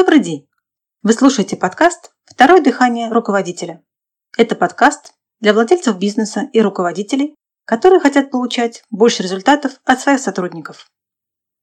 Добрый 0.00 0.20
день! 0.20 0.48
Вы 1.02 1.12
слушаете 1.12 1.58
подкаст 1.58 2.14
«Второе 2.24 2.62
дыхание 2.62 3.12
руководителя». 3.12 3.84
Это 4.38 4.56
подкаст 4.56 5.12
для 5.40 5.52
владельцев 5.52 5.98
бизнеса 5.98 6.48
и 6.54 6.62
руководителей, 6.62 7.34
которые 7.66 8.00
хотят 8.00 8.30
получать 8.30 8.82
больше 8.88 9.22
результатов 9.22 9.72
от 9.84 10.00
своих 10.00 10.20
сотрудников. 10.20 10.90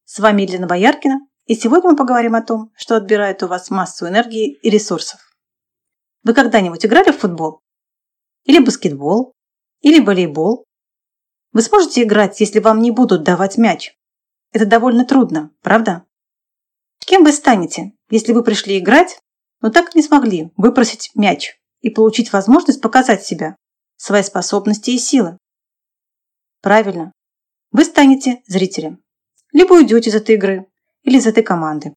С 0.05 0.19
вами 0.19 0.43
Елена 0.43 0.67
Бояркина, 0.67 1.21
и 1.47 1.55
сегодня 1.55 1.89
мы 1.89 1.95
поговорим 1.95 2.35
о 2.35 2.43
том, 2.43 2.71
что 2.75 2.95
отбирает 2.95 3.41
у 3.41 3.47
вас 3.47 3.71
массу 3.71 4.07
энергии 4.07 4.53
и 4.53 4.69
ресурсов. 4.69 5.19
Вы 6.21 6.35
когда-нибудь 6.35 6.85
играли 6.85 7.11
в 7.11 7.17
футбол? 7.17 7.61
Или 8.43 8.59
баскетбол? 8.59 9.33
Или 9.81 9.99
волейбол? 9.99 10.63
Вы 11.53 11.63
сможете 11.63 12.03
играть, 12.03 12.39
если 12.39 12.59
вам 12.59 12.81
не 12.81 12.91
будут 12.91 13.23
давать 13.23 13.57
мяч? 13.57 13.97
Это 14.51 14.67
довольно 14.67 15.05
трудно, 15.05 15.49
правда? 15.63 16.06
Кем 17.07 17.23
вы 17.23 17.31
станете, 17.31 17.93
если 18.09 18.33
вы 18.33 18.43
пришли 18.43 18.77
играть, 18.77 19.21
но 19.61 19.69
так 19.69 19.95
не 19.95 20.03
смогли 20.03 20.51
выпросить 20.57 21.11
мяч 21.15 21.57
и 21.79 21.89
получить 21.89 22.33
возможность 22.33 22.81
показать 22.81 23.23
себя, 23.23 23.55
свои 23.95 24.21
способности 24.23 24.89
и 24.89 24.97
силы? 24.97 25.37
Правильно. 26.61 27.13
Вы 27.71 27.85
станете 27.85 28.43
зрителем. 28.45 29.01
Либо 29.53 29.75
уйдете 29.75 30.09
из 30.09 30.15
этой 30.15 30.35
игры 30.35 30.67
или 31.03 31.17
из 31.17 31.25
этой 31.25 31.43
команды. 31.43 31.93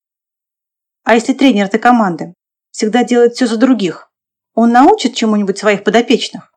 А 1.02 1.16
если 1.16 1.32
тренер 1.32 1.65
этой 1.65 1.80
команды 1.80 2.32
всегда 2.70 3.02
делает 3.02 3.34
все 3.34 3.48
за 3.48 3.56
других, 3.56 4.12
он 4.54 4.70
научит 4.70 5.16
чему-нибудь 5.16 5.59
своих 5.59 5.82
подопечных? 5.82 6.54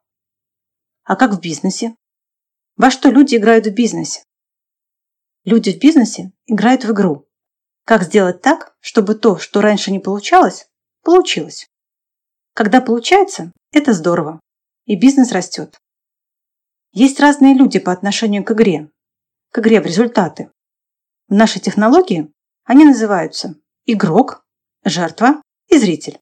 А 1.06 1.16
как 1.16 1.32
в 1.32 1.40
бизнесе? 1.40 1.96
Во 2.76 2.92
что 2.92 3.10
люди 3.10 3.36
играют 3.36 3.66
в 3.66 3.74
бизнесе? 3.74 4.24
Люди 5.44 5.72
в 5.72 5.80
бизнесе 5.80 6.34
играют 6.46 6.86
в 6.86 6.92
игру. 6.92 7.28
Как 7.86 8.04
сделать 8.04 8.42
так, 8.42 8.76
чтобы 8.80 9.16
то, 9.16 9.38
что 9.38 9.60
раньше 9.60 9.92
не 9.92 10.00
получалось, 10.00 10.68
получилось? 11.02 11.68
Когда 12.54 12.80
получается, 12.80 13.52
это 13.72 13.94
здорово, 13.94 14.40
и 14.86 14.96
бизнес 14.96 15.32
растет. 15.32 15.78
Есть 16.94 17.20
разные 17.20 17.54
люди 17.54 17.80
по 17.80 17.92
отношению 17.92 18.46
к 18.46 18.52
игре, 18.52 18.90
к 19.52 19.60
игре 19.60 19.82
в 19.82 19.86
результаты. 19.86 20.52
В 21.28 21.34
нашей 21.34 21.60
технологии 21.60 22.32
они 22.64 22.86
называются 22.86 23.56
игрок, 23.86 24.46
жертва 24.86 25.42
и 25.68 25.78
зритель. 25.78 26.20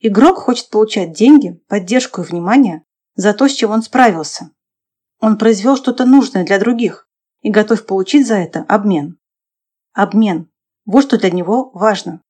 Игрок 0.00 0.38
хочет 0.38 0.70
получать 0.70 1.12
деньги, 1.12 1.62
поддержку 1.68 2.22
и 2.22 2.24
внимание 2.24 2.84
за 3.14 3.34
то, 3.34 3.48
с 3.48 3.52
чем 3.52 3.70
он 3.70 3.82
справился. 3.82 4.50
Он 5.20 5.38
произвел 5.38 5.76
что-то 5.76 6.04
нужное 6.04 6.44
для 6.44 6.58
других 6.58 7.06
и 7.42 7.50
готов 7.50 7.86
получить 7.86 8.26
за 8.26 8.34
это 8.34 8.64
обмен. 8.68 9.18
Обмен. 9.94 10.50
Вот 10.86 11.04
что 11.04 11.18
для 11.18 11.30
него 11.30 11.70
важно. 11.70 12.20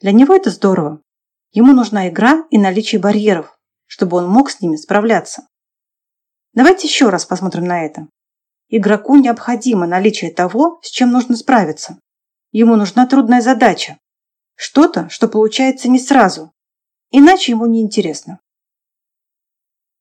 Для 0.00 0.12
него 0.12 0.36
это 0.36 0.50
здорово. 0.50 1.02
Ему 1.50 1.72
нужна 1.72 2.08
игра 2.08 2.46
и 2.50 2.58
наличие 2.58 3.00
барьеров, 3.00 3.58
чтобы 3.86 4.18
он 4.18 4.28
мог 4.28 4.50
с 4.50 4.60
ними 4.60 4.76
справляться. 4.76 5.48
Давайте 6.52 6.86
еще 6.86 7.08
раз 7.08 7.26
посмотрим 7.26 7.64
на 7.64 7.84
это. 7.84 8.06
Игроку 8.68 9.16
необходимо 9.16 9.88
наличие 9.88 10.32
того, 10.32 10.78
с 10.82 10.90
чем 10.90 11.10
нужно 11.10 11.34
справиться. 11.34 11.98
Ему 12.52 12.76
нужна 12.76 13.04
трудная 13.04 13.40
задача. 13.40 13.98
Что-то, 14.54 15.08
что 15.08 15.26
получается 15.26 15.88
не 15.88 15.98
сразу. 15.98 16.52
Иначе 17.10 17.50
ему 17.50 17.66
не 17.66 17.82
интересно. 17.82 18.38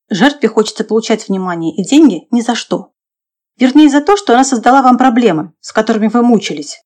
Жертве 0.08 0.50
хочется 0.50 0.84
получать 0.84 1.28
внимание 1.28 1.76
и 1.76 1.84
деньги 1.84 2.28
ни 2.30 2.42
за 2.42 2.54
что. 2.54 2.92
Вернее, 3.58 3.90
за 3.90 4.02
то, 4.02 4.18
что 4.18 4.34
она 4.34 4.44
создала 4.44 4.84
вам 4.84 5.00
проблемы, 5.00 5.54
с 5.62 5.72
которыми 5.72 6.10
вы 6.10 6.22
мучились 6.22 6.84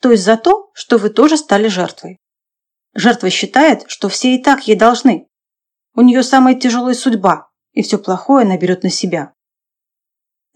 то 0.00 0.10
есть 0.10 0.24
за 0.24 0.36
то, 0.36 0.70
что 0.74 0.98
вы 0.98 1.10
тоже 1.10 1.36
стали 1.36 1.68
жертвой. 1.68 2.18
Жертва 2.94 3.30
считает, 3.30 3.84
что 3.86 4.08
все 4.08 4.34
и 4.34 4.42
так 4.42 4.66
ей 4.66 4.76
должны. 4.76 5.28
У 5.94 6.02
нее 6.02 6.22
самая 6.22 6.54
тяжелая 6.54 6.94
судьба, 6.94 7.50
и 7.72 7.82
все 7.82 7.98
плохое 7.98 8.44
она 8.44 8.56
берет 8.56 8.82
на 8.82 8.90
себя. 8.90 9.32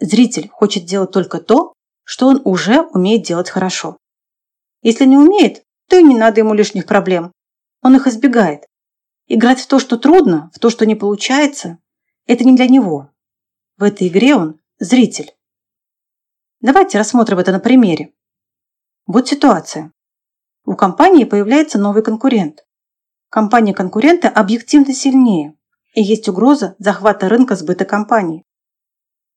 Зритель 0.01 0.49
хочет 0.49 0.85
делать 0.85 1.13
только 1.13 1.39
то, 1.39 1.75
что 2.05 2.27
он 2.27 2.41
уже 2.45 2.83
умеет 2.83 3.23
делать 3.23 3.51
хорошо. 3.51 3.97
Если 4.83 5.05
не 5.05 5.17
умеет, 5.17 5.63
то 5.89 5.97
и 5.97 6.03
не 6.03 6.17
надо 6.17 6.41
ему 6.41 6.55
лишних 6.55 6.87
проблем. 6.87 7.33
Он 7.83 7.97
их 7.97 8.07
избегает. 8.07 8.67
Играть 9.27 9.61
в 9.61 9.67
то, 9.67 9.79
что 9.79 9.97
трудно, 9.97 10.51
в 10.55 10.59
то, 10.59 10.71
что 10.71 10.85
не 10.87 10.95
получается, 10.95 11.79
это 12.27 12.45
не 12.45 12.57
для 12.57 12.67
него. 12.67 13.11
В 13.77 13.83
этой 13.83 14.09
игре 14.09 14.35
он 14.35 14.61
зритель. 14.79 15.35
Давайте 16.61 16.99
рассмотрим 16.99 17.39
это 17.39 17.53
на 17.53 17.61
примере. 17.61 18.13
Вот 19.07 19.29
ситуация. 19.29 19.93
У 20.65 20.77
компании 20.77 21.25
появляется 21.25 21.79
новый 21.79 22.03
конкурент. 22.03 22.65
Компания 23.29 23.75
конкурента 23.75 24.31
объективно 24.31 24.95
сильнее, 24.95 25.59
и 25.95 26.03
есть 26.03 26.27
угроза 26.27 26.75
захвата 26.79 27.29
рынка 27.29 27.55
сбыта 27.55 27.85
компании. 27.85 28.45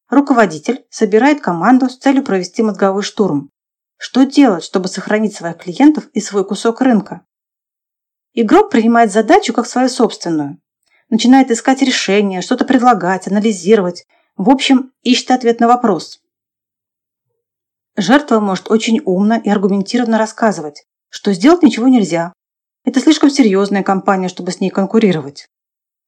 Руководитель 0.09 0.85
собирает 0.89 1.41
команду 1.41 1.89
с 1.89 1.97
целью 1.97 2.23
провести 2.23 2.63
мозговой 2.63 3.03
штурм. 3.03 3.51
Что 3.97 4.23
делать, 4.23 4.63
чтобы 4.63 4.87
сохранить 4.87 5.35
своих 5.35 5.57
клиентов 5.57 6.07
и 6.13 6.21
свой 6.21 6.45
кусок 6.45 6.79
рынка? 6.79 7.25
Игрок 8.33 8.69
принимает 8.69 9.11
задачу 9.11 9.51
как 9.51 9.67
свою 9.67 9.89
собственную. 9.89 10.61
Начинает 11.09 11.51
искать 11.51 11.81
решения, 11.81 12.41
что-то 12.41 12.63
предлагать, 12.63 13.27
анализировать. 13.27 14.05
В 14.37 14.49
общем, 14.49 14.93
ищет 15.01 15.31
ответ 15.31 15.59
на 15.59 15.67
вопрос, 15.67 16.21
Жертва 17.97 18.39
может 18.39 18.69
очень 18.69 19.01
умно 19.03 19.41
и 19.43 19.49
аргументированно 19.49 20.19
рассказывать, 20.19 20.85
что 21.09 21.33
сделать 21.33 21.63
ничего 21.63 21.87
нельзя. 21.87 22.31
Это 22.85 22.99
слишком 22.99 23.31
серьезная 23.31 23.81
компания, 23.81 24.29
чтобы 24.29 24.51
с 24.51 24.61
ней 24.61 24.69
конкурировать. 24.69 25.47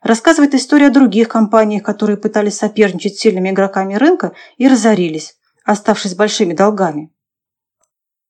Рассказывает 0.04 0.54
историю 0.54 0.90
о 0.90 0.94
других 0.94 1.28
компаниях, 1.28 1.84
которые 1.84 2.16
пытались 2.18 2.58
соперничать 2.58 3.18
с 3.18 3.20
сильными 3.20 3.50
игроками 3.50 3.96
рынка 3.96 4.34
и 4.58 4.68
разорились, 4.68 5.36
оставшись 5.66 6.16
большими 6.16 6.54
долгами. 6.54 7.12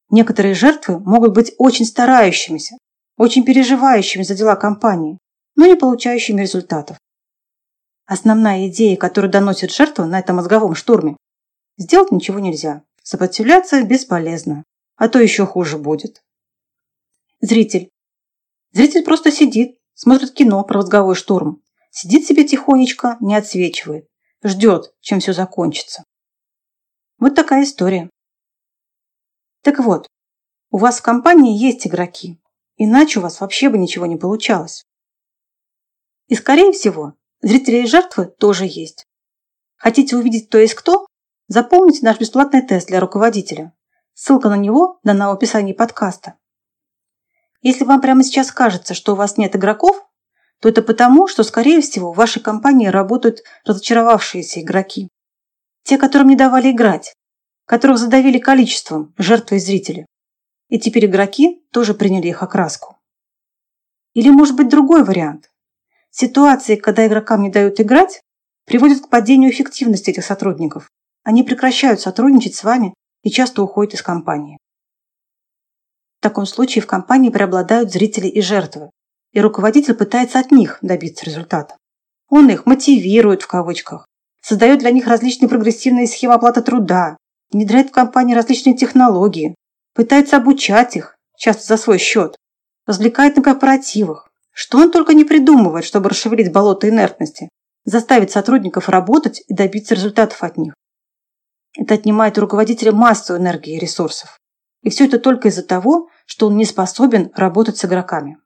Некоторые 0.10 0.56
жертвы 0.56 1.00
могут 1.00 1.34
быть 1.34 1.54
очень 1.58 1.86
старающимися, 1.86 2.78
очень 3.18 3.44
переживающими 3.44 4.24
за 4.24 4.36
дела 4.36 4.56
компании, 4.56 5.20
но 5.56 5.66
не 5.66 5.76
получающими 5.76 6.42
результатов. 6.42 6.98
Основная 8.08 8.70
идея, 8.70 8.96
которую 8.96 9.30
доносит 9.30 9.72
жертва 9.72 10.06
на 10.06 10.18
этом 10.18 10.38
мозговом 10.38 10.74
штурме– 10.74 11.18
сделать 11.78 12.12
ничего 12.12 12.40
нельзя. 12.40 12.84
Сопротивляться 13.10 13.84
бесполезно, 13.84 14.66
а 14.96 15.10
то 15.10 15.18
еще 15.18 15.48
хуже 15.48 15.80
будет. 15.80 16.24
Зритель. 17.42 17.90
Зритель 18.72 19.04
просто 19.04 19.32
сидит, 19.32 19.80
смотрит 19.96 20.32
кино 20.32 20.64
про 20.64 20.78
мозговой 20.78 21.16
штурм. 21.16 21.64
Сидит 21.90 22.28
себе 22.28 22.48
тихонечко, 22.48 23.18
не 23.20 23.34
отсвечивает. 23.34 24.08
Ждет, 24.44 24.94
чем 25.00 25.22
все 25.22 25.34
закончится. 25.34 26.04
Вот 27.18 27.34
такая 27.34 27.64
история. 27.64 28.12
Так 29.64 29.80
вот, 29.80 30.08
у 30.70 30.78
вас 30.78 31.00
в 31.00 31.02
компании 31.02 31.58
есть 31.58 31.88
игроки, 31.88 32.40
иначе 32.78 33.18
у 33.18 33.24
вас 33.24 33.42
вообще 33.42 33.70
бы 33.70 33.80
ничего 33.80 34.06
не 34.06 34.18
получалось. 34.18 34.86
И 36.28 36.36
скорее 36.36 36.72
всего, 36.74 37.16
зрители 37.42 37.78
и 37.78 37.88
жертвы 37.88 38.28
тоже 38.28 38.66
есть. 38.68 39.08
Хотите 39.78 40.16
увидеть, 40.16 40.48
кто 40.48 40.60
есть 40.60 40.76
кто? 40.76 41.09
Заполните 41.52 42.06
наш 42.06 42.20
бесплатный 42.20 42.62
тест 42.62 42.90
для 42.90 43.00
руководителя. 43.00 43.74
Ссылка 44.14 44.50
на 44.50 44.56
него 44.56 45.00
дана 45.04 45.30
в 45.30 45.34
описании 45.34 45.74
подкаста. 45.74 46.36
Если 47.64 47.86
вам 47.86 48.02
прямо 48.02 48.24
сейчас 48.24 48.52
кажется, 48.52 48.94
что 48.94 49.14
у 49.14 49.16
вас 49.16 49.36
нет 49.36 49.56
игроков, 49.56 50.00
то 50.62 50.70
это 50.70 50.84
потому, 50.84 51.28
что, 51.28 51.42
скорее 51.42 51.82
всего, 51.82 52.14
в 52.14 52.18
вашей 52.18 52.40
компании 52.40 52.86
работают 52.86 53.42
разочаровавшиеся 53.66 54.62
игроки. 54.62 55.10
Те, 55.82 55.98
которым 55.98 56.28
не 56.28 56.36
давали 56.36 56.70
играть, 56.70 57.16
которых 57.66 57.98
задавили 57.98 58.38
количеством, 58.38 59.16
жертвы 59.18 59.58
и 59.58 59.60
зрители. 59.60 60.06
И 60.68 60.80
теперь 60.80 61.08
игроки 61.08 61.66
тоже 61.72 61.96
приняли 61.96 62.28
их 62.28 62.44
окраску. 62.44 63.00
Или 64.14 64.30
может 64.30 64.56
быть 64.56 64.70
другой 64.70 65.04
вариант. 65.04 65.50
Ситуации, 66.12 66.76
когда 66.76 67.08
игрокам 67.08 67.42
не 67.42 67.50
дают 67.50 67.82
играть, 67.82 68.22
приводят 68.66 69.02
к 69.02 69.10
падению 69.10 69.50
эффективности 69.50 70.12
этих 70.12 70.24
сотрудников. 70.24 70.92
Они 71.30 71.44
прекращают 71.44 72.02
сотрудничать 72.02 72.56
с 72.56 72.64
вами 72.64 72.96
и 73.22 73.30
часто 73.30 73.62
уходят 73.62 73.94
из 73.94 74.02
компании. 74.02 74.58
В 76.18 76.24
таком 76.24 76.48
случае 76.48 76.82
в 76.82 76.88
компании 76.88 77.30
преобладают 77.30 77.92
зрители 77.92 78.26
и 78.26 78.42
жертвы, 78.42 78.90
и 79.32 79.40
руководитель 79.40 79.94
пытается 79.94 80.40
от 80.40 80.50
них 80.50 80.80
добиться 80.82 81.26
результата. 81.26 81.78
Он 82.30 82.50
их 82.50 82.66
мотивирует 82.66 83.44
в 83.44 83.48
кавычках, 83.48 84.08
создает 84.42 84.80
для 84.80 84.90
них 84.90 85.06
различные 85.06 85.48
прогрессивные 85.48 86.08
схемы 86.08 86.34
оплаты 86.34 86.64
труда, 86.64 87.16
внедряет 87.52 87.90
в 87.90 87.94
компании 87.94 88.34
различные 88.34 88.76
технологии, 88.76 89.54
пытается 89.94 90.38
обучать 90.38 90.96
их, 90.96 91.16
часто 91.38 91.64
за 91.64 91.78
свой 91.78 92.00
счет, 92.00 92.38
развлекает 92.88 93.36
на 93.36 93.44
корпоративах. 93.44 94.32
Что 94.52 94.80
он 94.80 94.92
только 94.92 95.14
не 95.14 95.26
придумывает, 95.26 95.86
чтобы 95.86 96.10
расшевелить 96.10 96.52
болото 96.52 96.90
инертности, 96.90 97.50
заставить 97.86 98.32
сотрудников 98.32 98.90
работать 98.90 99.44
и 99.48 99.54
добиться 99.54 99.94
результатов 99.94 100.42
от 100.42 100.58
них. 100.58 100.74
Это 101.78 101.94
отнимает 101.94 102.38
у 102.38 102.42
руководителя 102.42 102.92
массу 102.92 103.38
энергии 103.38 103.76
и 103.76 103.80
ресурсов. 103.80 104.40
И 104.82 104.90
все 104.90 105.06
это 105.06 105.20
только 105.20 105.50
из-за 105.50 105.64
того, 105.64 106.10
что 106.26 106.48
он 106.48 106.58
не 106.58 106.66
способен 106.66 107.32
работать 107.36 107.78
с 107.78 107.86
игроками. 107.86 108.38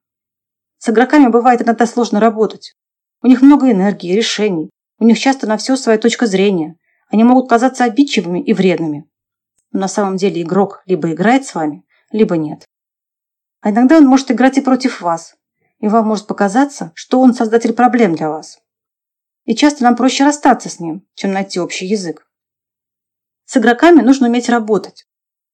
С 0.78 0.90
игроками 0.90 1.28
бывает 1.28 1.62
иногда 1.62 1.86
сложно 1.86 2.20
работать. 2.20 2.76
У 3.22 3.28
них 3.28 3.42
много 3.42 3.72
энергии, 3.72 4.16
решений. 4.16 4.70
У 5.00 5.06
них 5.06 5.18
часто 5.18 5.48
на 5.48 5.58
все 5.58 5.76
своя 5.76 5.98
точка 5.98 6.28
зрения. 6.28 6.76
Они 7.10 7.24
могут 7.24 7.50
казаться 7.50 7.84
обидчивыми 7.84 8.44
и 8.44 8.54
вредными. 8.54 9.10
Но 9.72 9.82
на 9.82 9.88
самом 9.88 10.18
деле 10.18 10.42
игрок 10.42 10.84
либо 10.86 11.12
играет 11.12 11.46
с 11.46 11.56
вами, 11.56 11.86
либо 12.12 12.38
нет. 12.38 12.66
А 13.62 13.72
иногда 13.72 13.98
он 13.98 14.06
может 14.06 14.30
играть 14.32 14.58
и 14.58 14.62
против 14.62 15.02
вас. 15.02 15.36
И 15.80 15.88
вам 15.88 16.08
может 16.08 16.28
показаться, 16.28 16.92
что 16.96 17.20
он 17.22 17.34
создатель 17.34 17.74
проблем 17.74 18.16
для 18.16 18.30
вас. 18.30 18.60
И 19.46 19.56
часто 19.56 19.84
нам 19.84 19.96
проще 19.96 20.26
расстаться 20.26 20.70
с 20.70 20.80
ним, 20.80 21.06
чем 21.16 21.32
найти 21.32 21.60
общий 21.60 21.86
язык. 21.86 22.26
С 23.46 23.58
игроками 23.58 24.02
нужно 24.02 24.28
уметь 24.28 24.50
работать, 24.50 25.06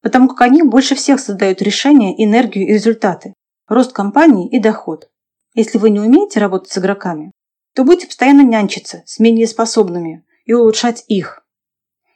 потому 0.02 0.28
как 0.30 0.42
они 0.42 0.64
больше 0.64 0.96
всех 0.96 1.20
создают 1.20 1.62
решения, 1.62 2.24
энергию 2.24 2.68
и 2.68 2.74
результаты, 2.74 3.34
рост 3.68 3.94
компании 3.94 4.50
и 4.50 4.60
доход. 4.60 5.10
Если 5.56 5.78
вы 5.78 5.90
не 5.90 6.00
умеете 6.00 6.40
работать 6.40 6.72
с 6.72 6.78
игроками, 6.78 7.32
то 7.74 7.84
будете 7.84 8.08
постоянно 8.08 8.42
нянчиться 8.42 9.04
с 9.06 9.20
менее 9.20 9.48
способными 9.48 10.26
и 10.46 10.54
улучшать 10.54 11.04
их. 11.08 11.46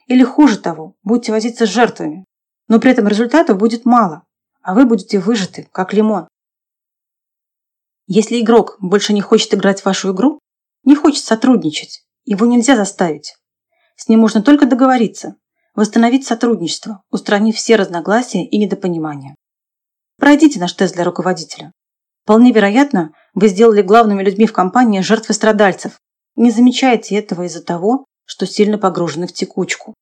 Или 0.06 0.22
хуже 0.22 0.58
того, 0.58 0.96
будете 1.02 1.32
возиться 1.32 1.66
с 1.66 1.70
жертвами, 1.70 2.24
но 2.68 2.80
при 2.80 2.90
этом 2.90 3.08
результатов 3.08 3.58
будет 3.58 3.84
мало, 3.84 4.24
а 4.62 4.74
вы 4.74 4.86
будете 4.86 5.18
выжаты, 5.18 5.68
как 5.72 5.92
лимон. 5.92 6.28
Если 8.06 8.40
игрок 8.40 8.76
больше 8.80 9.12
не 9.12 9.20
хочет 9.20 9.54
играть 9.54 9.80
в 9.80 9.86
вашу 9.86 10.12
игру, 10.12 10.38
не 10.84 10.94
хочет 10.94 11.24
сотрудничать, 11.24 12.04
его 12.24 12.46
нельзя 12.46 12.76
заставить. 12.76 13.36
С 13.96 14.08
ним 14.08 14.20
можно 14.20 14.42
только 14.42 14.66
договориться, 14.66 15.36
восстановить 15.74 16.26
сотрудничество, 16.26 17.02
устранив 17.10 17.56
все 17.56 17.76
разногласия 17.76 18.44
и 18.44 18.58
недопонимания. 18.58 19.34
Пройдите 20.18 20.60
наш 20.60 20.72
тест 20.72 20.94
для 20.94 21.04
руководителя. 21.04 21.72
Вполне 22.22 22.52
вероятно, 22.52 23.12
вы 23.34 23.48
сделали 23.48 23.82
главными 23.82 24.22
людьми 24.22 24.46
в 24.46 24.52
компании 24.52 25.00
жертвы 25.00 25.34
страдальцев 25.34 25.98
не 26.36 26.50
замечаете 26.50 27.16
этого 27.16 27.44
из-за 27.44 27.62
того, 27.62 28.06
что 28.24 28.46
сильно 28.46 28.78
погружены 28.78 29.26
в 29.26 29.32
текучку. 29.32 29.94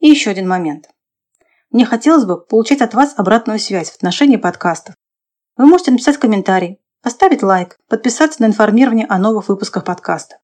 И 0.00 0.08
еще 0.08 0.30
один 0.30 0.48
момент. 0.48 0.88
Мне 1.70 1.84
хотелось 1.84 2.24
бы 2.24 2.40
получать 2.40 2.80
от 2.80 2.94
вас 2.94 3.14
обратную 3.16 3.58
связь 3.58 3.90
в 3.90 3.96
отношении 3.96 4.36
подкастов. 4.36 4.94
Вы 5.56 5.66
можете 5.66 5.90
написать 5.90 6.16
комментарий, 6.16 6.78
поставить 7.02 7.42
лайк, 7.42 7.76
подписаться 7.88 8.42
на 8.42 8.46
информирование 8.46 9.06
о 9.06 9.18
новых 9.18 9.48
выпусках 9.48 9.84
подкаста. 9.84 10.38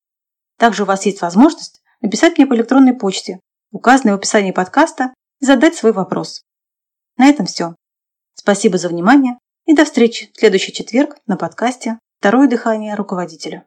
Также 0.59 0.83
у 0.83 0.87
вас 0.87 1.07
есть 1.07 1.23
возможность 1.23 1.81
написать 2.01 2.37
мне 2.37 2.47
по 2.47 2.55
электронной 2.55 2.95
почте 2.95 3.41
указанной 3.75 4.13
в 4.13 4.17
описании 4.17 4.53
подкаста, 4.53 5.13
и 5.41 5.45
задать 5.45 5.75
свой 5.75 5.93
вопрос. 5.93 6.43
На 7.19 7.27
этом 7.27 7.45
все. 7.47 7.75
Спасибо 8.35 8.79
за 8.79 8.89
внимание 8.89 9.39
и 9.67 9.75
до 9.75 9.85
встречи 9.85 10.31
в 10.33 10.39
следующий 10.39 10.73
четверг 10.73 11.17
на 11.27 11.37
подкасте 11.37 11.99
«Второе 12.21 12.49
дыхание 12.49 12.95
руководителя». 12.95 13.63